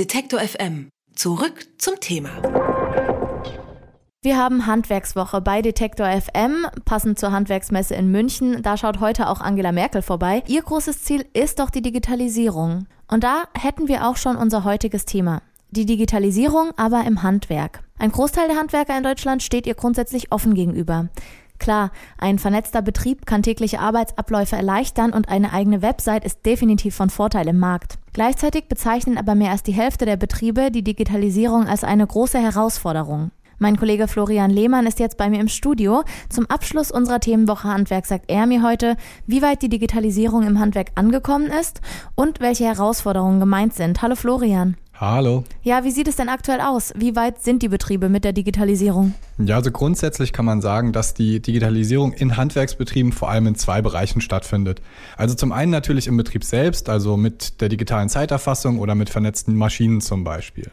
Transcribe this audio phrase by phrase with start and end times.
[0.00, 0.88] Detektor FM.
[1.14, 2.30] Zurück zum Thema.
[4.22, 8.62] Wir haben Handwerkswoche bei Detektor FM, passend zur Handwerksmesse in München.
[8.62, 10.42] Da schaut heute auch Angela Merkel vorbei.
[10.46, 12.86] Ihr großes Ziel ist doch die Digitalisierung.
[13.08, 15.42] Und da hätten wir auch schon unser heutiges Thema.
[15.68, 17.80] Die Digitalisierung aber im Handwerk.
[17.98, 21.10] Ein Großteil der Handwerker in Deutschland steht ihr grundsätzlich offen gegenüber.
[21.60, 27.10] Klar, ein vernetzter Betrieb kann tägliche Arbeitsabläufe erleichtern und eine eigene Website ist definitiv von
[27.10, 27.98] Vorteil im Markt.
[28.14, 33.30] Gleichzeitig bezeichnen aber mehr als die Hälfte der Betriebe die Digitalisierung als eine große Herausforderung.
[33.58, 36.02] Mein Kollege Florian Lehmann ist jetzt bei mir im Studio.
[36.30, 38.96] Zum Abschluss unserer Themenwoche Handwerk sagt er mir heute,
[39.26, 41.82] wie weit die Digitalisierung im Handwerk angekommen ist
[42.14, 44.00] und welche Herausforderungen gemeint sind.
[44.00, 44.78] Hallo Florian.
[45.00, 45.44] Hallo.
[45.62, 46.92] Ja, wie sieht es denn aktuell aus?
[46.94, 49.14] Wie weit sind die Betriebe mit der Digitalisierung?
[49.38, 53.80] Ja, also grundsätzlich kann man sagen, dass die Digitalisierung in Handwerksbetrieben vor allem in zwei
[53.80, 54.82] Bereichen stattfindet.
[55.16, 59.54] Also zum einen natürlich im Betrieb selbst, also mit der digitalen Zeiterfassung oder mit vernetzten
[59.54, 60.70] Maschinen zum Beispiel.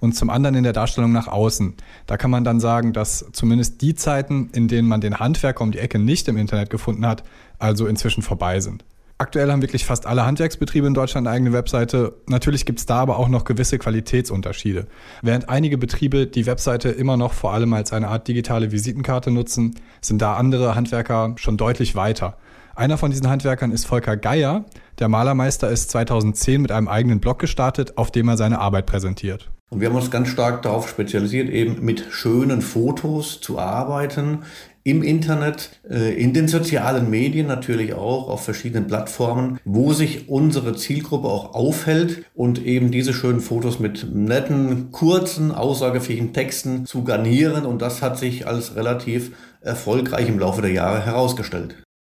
[0.00, 1.74] Und zum anderen in der Darstellung nach außen.
[2.06, 5.70] Da kann man dann sagen, dass zumindest die Zeiten, in denen man den Handwerker um
[5.70, 7.24] die Ecke nicht im Internet gefunden hat,
[7.58, 8.84] also inzwischen vorbei sind.
[9.18, 12.16] Aktuell haben wirklich fast alle Handwerksbetriebe in Deutschland eine eigene Webseite.
[12.28, 14.88] Natürlich gibt es da aber auch noch gewisse Qualitätsunterschiede.
[15.22, 19.74] Während einige Betriebe die Webseite immer noch vor allem als eine Art digitale Visitenkarte nutzen,
[20.02, 22.36] sind da andere Handwerker schon deutlich weiter.
[22.74, 24.66] Einer von diesen Handwerkern ist Volker Geier.
[24.98, 29.50] Der Malermeister ist 2010 mit einem eigenen Blog gestartet, auf dem er seine Arbeit präsentiert.
[29.70, 34.44] Und wir haben uns ganz stark darauf spezialisiert, eben mit schönen Fotos zu arbeiten,
[34.84, 40.76] im Internet, äh, in den sozialen Medien natürlich auch, auf verschiedenen Plattformen, wo sich unsere
[40.76, 47.66] Zielgruppe auch aufhält und eben diese schönen Fotos mit netten, kurzen, aussagefähigen Texten zu garnieren.
[47.66, 51.74] Und das hat sich als relativ erfolgreich im Laufe der Jahre herausgestellt.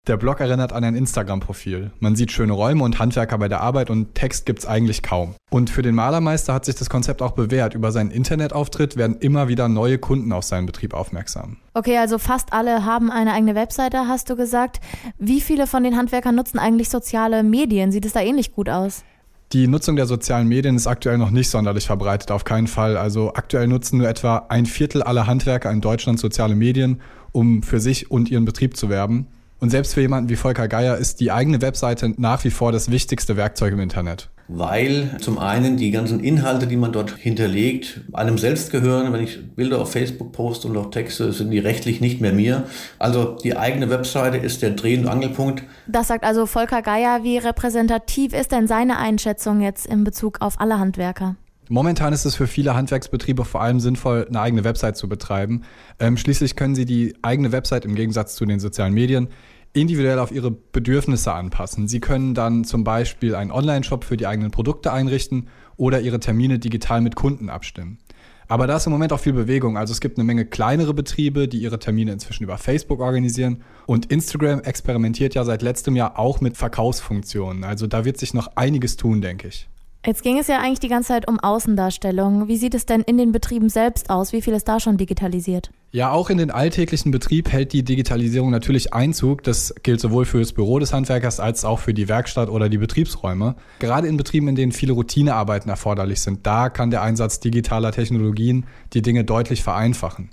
[0.07, 1.91] Der Blog erinnert an ein Instagram-Profil.
[1.99, 5.35] Man sieht schöne Räume und Handwerker bei der Arbeit und Text gibt's eigentlich kaum.
[5.49, 7.73] Und für den Malermeister hat sich das Konzept auch bewährt.
[7.73, 11.57] Über seinen Internetauftritt werden immer wieder neue Kunden auf seinen Betrieb aufmerksam.
[11.73, 14.79] Okay, also fast alle haben eine eigene Webseite, hast du gesagt.
[15.19, 17.91] Wie viele von den Handwerkern nutzen eigentlich soziale Medien?
[17.91, 19.03] Sieht es da ähnlich gut aus?
[19.51, 22.95] Die Nutzung der sozialen Medien ist aktuell noch nicht sonderlich verbreitet, auf keinen Fall.
[22.95, 27.01] Also aktuell nutzen nur etwa ein Viertel aller Handwerker in Deutschland soziale Medien,
[27.33, 29.27] um für sich und ihren Betrieb zu werben.
[29.59, 32.91] Und selbst für jemanden wie Volker Geier ist die eigene Webseite nach wie vor das
[32.91, 34.29] wichtigste Werkzeug im Internet.
[34.49, 39.11] Weil zum einen die ganzen Inhalte, die man dort hinterlegt, einem selbst gehören.
[39.11, 42.63] Wenn ich Bilder auf Facebook poste und auch Texte, sind die rechtlich nicht mehr mir.
[42.97, 45.63] Also die eigene Webseite ist der Dreh- und Angelpunkt.
[45.87, 47.23] Das sagt also Volker Geier.
[47.23, 51.35] Wie repräsentativ ist denn seine Einschätzung jetzt in Bezug auf alle Handwerker?
[51.69, 55.63] Momentan ist es für viele Handwerksbetriebe vor allem sinnvoll, eine eigene Website zu betreiben.
[55.99, 59.29] Ähm, schließlich können sie die eigene Website im Gegensatz zu den sozialen Medien
[59.73, 61.87] individuell auf ihre Bedürfnisse anpassen.
[61.87, 66.57] Sie können dann zum Beispiel einen Online-Shop für die eigenen Produkte einrichten oder ihre Termine
[66.57, 67.99] digital mit Kunden abstimmen.
[68.47, 69.77] Aber da ist im Moment auch viel Bewegung.
[69.77, 73.61] Also es gibt eine Menge kleinere Betriebe, die ihre Termine inzwischen über Facebook organisieren.
[73.85, 77.65] Und Instagram experimentiert ja seit letztem Jahr auch mit Verkaufsfunktionen.
[77.65, 79.67] Also da wird sich noch einiges tun, denke ich.
[80.07, 82.47] Jetzt ging es ja eigentlich die ganze Zeit um Außendarstellung.
[82.47, 84.31] Wie sieht es denn in den Betrieben selbst aus?
[84.31, 85.69] Wie viel ist da schon digitalisiert?
[85.91, 89.43] Ja, auch in den alltäglichen Betrieb hält die Digitalisierung natürlich Einzug.
[89.43, 92.77] Das gilt sowohl für das Büro des Handwerkers als auch für die Werkstatt oder die
[92.77, 93.57] Betriebsräume.
[93.79, 98.65] Gerade in Betrieben, in denen viele Routinearbeiten erforderlich sind, da kann der Einsatz digitaler Technologien
[98.93, 100.29] die Dinge deutlich vereinfachen.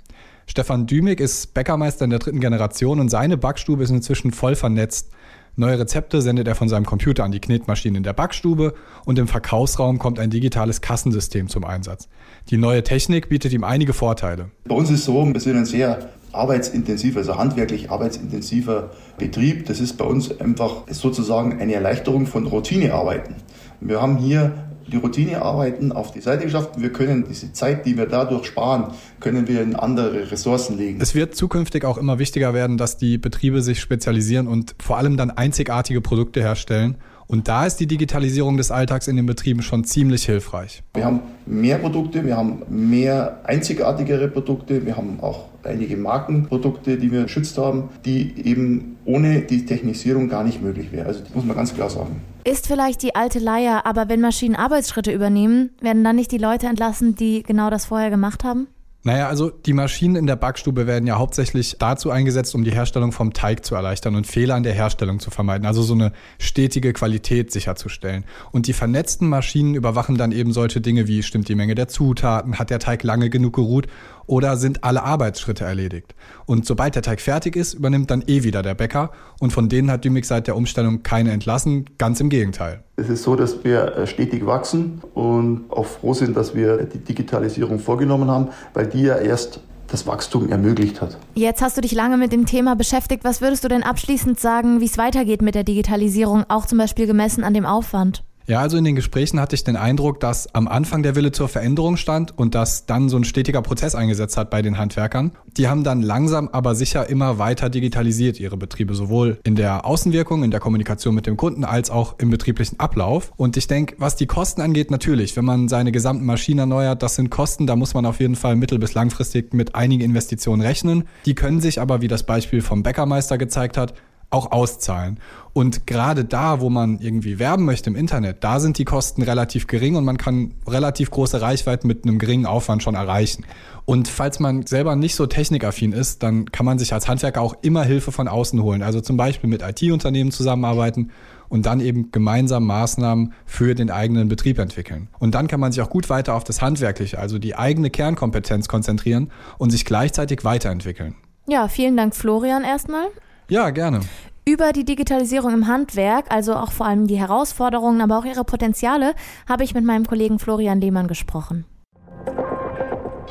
[0.47, 5.11] Stefan Dümig ist Bäckermeister in der dritten Generation und seine Backstube ist inzwischen voll vernetzt.
[5.57, 8.73] Neue Rezepte sendet er von seinem Computer an die Knetmaschine in der Backstube
[9.05, 12.09] und im Verkaufsraum kommt ein digitales Kassensystem zum Einsatz.
[12.49, 14.49] Die neue Technik bietet ihm einige Vorteile.
[14.65, 19.65] Bei uns ist es so, wir sind ein sehr arbeitsintensiver, also handwerklich arbeitsintensiver Betrieb.
[19.67, 23.35] Das ist bei uns einfach sozusagen eine Erleichterung von Routinearbeiten.
[23.79, 24.51] Wir haben hier
[24.87, 26.71] die Routinearbeiten auf die Seite geschafft.
[26.77, 30.99] Wir können diese Zeit, die wir dadurch sparen, können wir in andere Ressourcen legen.
[31.01, 35.17] Es wird zukünftig auch immer wichtiger werden, dass die Betriebe sich spezialisieren und vor allem
[35.17, 36.97] dann einzigartige Produkte herstellen.
[37.27, 40.83] Und da ist die Digitalisierung des Alltags in den Betrieben schon ziemlich hilfreich.
[40.93, 47.11] Wir haben mehr Produkte, wir haben mehr einzigartigere Produkte, wir haben auch einige Markenprodukte, die
[47.11, 51.07] wir geschützt haben, die eben ohne die Technisierung gar nicht möglich wäre.
[51.07, 52.21] Also das muss man ganz klar sagen.
[52.43, 56.67] Ist vielleicht die alte Leier, aber wenn Maschinen Arbeitsschritte übernehmen, werden dann nicht die Leute
[56.67, 58.67] entlassen, die genau das vorher gemacht haben?
[59.05, 63.11] Naja, also die Maschinen in der Backstube werden ja hauptsächlich dazu eingesetzt, um die Herstellung
[63.11, 66.91] vom Teig zu erleichtern und Fehler in der Herstellung zu vermeiden, also so eine stetige
[66.91, 68.25] Qualität sicherzustellen.
[68.51, 72.57] Und die vernetzten Maschinen überwachen dann eben solche Dinge wie stimmt die Menge der Zutaten,
[72.57, 73.85] hat der Teig lange genug geruht
[74.27, 76.15] oder sind alle Arbeitsschritte erledigt.
[76.45, 79.91] Und sobald der Teig fertig ist, übernimmt dann eh wieder der Bäcker und von denen
[79.91, 82.83] hat Dümig seit der Umstellung keine entlassen, ganz im Gegenteil.
[82.97, 86.99] Es ist so, dass wir äh, stetig wachsen und auch froh sind, dass wir die
[86.99, 91.17] Digitalisierung vorgenommen haben, weil die ja erst das Wachstum ermöglicht hat.
[91.35, 93.23] Jetzt hast du dich lange mit dem Thema beschäftigt.
[93.23, 97.05] Was würdest du denn abschließend sagen, wie es weitergeht mit der Digitalisierung, auch zum Beispiel
[97.05, 98.23] gemessen an dem Aufwand?
[98.47, 101.47] Ja, also in den Gesprächen hatte ich den Eindruck, dass am Anfang der Wille zur
[101.47, 105.31] Veränderung stand und dass dann so ein stetiger Prozess eingesetzt hat bei den Handwerkern.
[105.57, 110.43] Die haben dann langsam aber sicher immer weiter digitalisiert ihre Betriebe, sowohl in der Außenwirkung,
[110.43, 113.31] in der Kommunikation mit dem Kunden als auch im betrieblichen Ablauf.
[113.35, 117.15] Und ich denke, was die Kosten angeht, natürlich, wenn man seine gesamten Maschinen erneuert, das
[117.15, 121.05] sind Kosten, da muss man auf jeden Fall mittel- bis langfristig mit einigen Investitionen rechnen.
[121.25, 123.95] Die können sich aber, wie das Beispiel vom Bäckermeister gezeigt hat,
[124.29, 125.19] auch auszahlen.
[125.53, 129.67] Und gerade da, wo man irgendwie werben möchte im Internet, da sind die Kosten relativ
[129.67, 133.45] gering und man kann relativ große Reichweiten mit einem geringen Aufwand schon erreichen.
[133.85, 137.55] Und falls man selber nicht so technikaffin ist, dann kann man sich als Handwerker auch
[137.61, 138.83] immer Hilfe von außen holen.
[138.83, 141.11] Also zum Beispiel mit IT-Unternehmen zusammenarbeiten
[141.47, 145.07] und dann eben gemeinsam Maßnahmen für den eigenen Betrieb entwickeln.
[145.19, 148.67] Und dann kann man sich auch gut weiter auf das Handwerkliche, also die eigene Kernkompetenz
[148.67, 151.15] konzentrieren und sich gleichzeitig weiterentwickeln.
[151.47, 153.05] Ja, vielen Dank, Florian, erstmal.
[153.47, 154.01] Ja, gerne.
[154.47, 159.15] Über die Digitalisierung im Handwerk, also auch vor allem die Herausforderungen, aber auch ihre Potenziale,
[159.47, 161.65] habe ich mit meinem Kollegen Florian Lehmann gesprochen.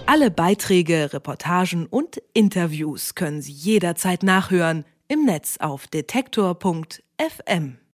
[0.06, 7.78] Alle Beiträge, Reportagen und Interviews können Sie jederzeit nachhören im Netz auf detektor.fm.